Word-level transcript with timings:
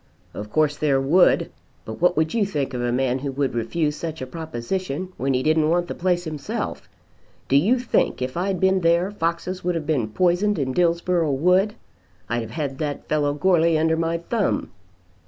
"Of 0.33 0.49
course 0.51 0.77
there 0.77 0.99
would, 0.99 1.51
but 1.85 2.01
what 2.01 2.17
would 2.17 2.33
you 2.33 2.43
think 2.43 2.73
of 2.73 2.81
a 2.81 2.91
man 2.91 3.19
who 3.19 3.31
would 3.33 3.53
refuse 3.53 3.95
such 3.95 4.19
a 4.19 4.25
proposition 4.25 5.09
when 5.15 5.35
he 5.35 5.43
didn't 5.43 5.69
want 5.69 5.85
the 5.87 5.93
place 5.93 6.23
himself? 6.23 6.89
Do 7.47 7.55
you 7.55 7.77
think 7.77 8.19
if 8.19 8.35
I'd 8.35 8.59
been 8.59 8.81
there 8.81 9.11
foxes 9.11 9.63
would 9.63 9.75
have 9.75 9.85
been 9.85 10.07
poisoned 10.09 10.57
in 10.57 10.73
Dillsborough 10.73 11.33
wood? 11.33 11.75
I'd 12.29 12.41
have 12.41 12.49
had 12.49 12.79
that 12.79 13.07
fellow 13.09 13.35
Goarly 13.35 13.77
under 13.77 13.95
my 13.95 14.17
thumb." 14.17 14.71